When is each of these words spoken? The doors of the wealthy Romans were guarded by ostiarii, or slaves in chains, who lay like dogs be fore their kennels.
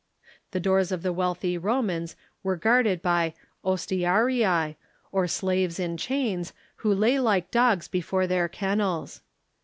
The 0.49 0.59
doors 0.59 0.91
of 0.91 1.03
the 1.03 1.13
wealthy 1.13 1.59
Romans 1.59 2.15
were 2.41 2.55
guarded 2.55 3.03
by 3.03 3.35
ostiarii, 3.63 4.75
or 5.11 5.27
slaves 5.27 5.79
in 5.79 5.95
chains, 5.95 6.53
who 6.77 6.91
lay 6.91 7.19
like 7.19 7.51
dogs 7.51 7.87
be 7.87 8.01
fore 8.01 8.25
their 8.25 8.47
kennels. 8.49 9.21